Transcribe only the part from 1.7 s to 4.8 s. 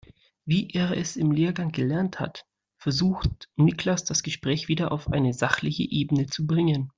gelernt hat, versucht Niklas das Gespräch